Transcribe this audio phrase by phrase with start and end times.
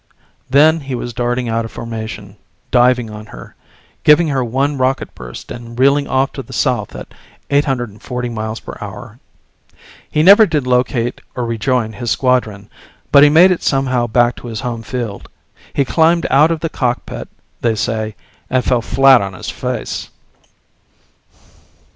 [0.49, 2.35] Then he was darting out of formation,
[2.71, 3.53] diving on her,
[4.03, 7.13] giving her one rocket burst and reeling off to the south at
[7.51, 9.19] 840 MPH.
[10.09, 12.67] He never did locate or rejoin his squadron,
[13.11, 15.29] but he made it somehow back to his home field.
[15.71, 17.27] He climbed out of the cockpit,
[17.61, 18.15] they say,
[18.49, 20.09] and fell flat on his face.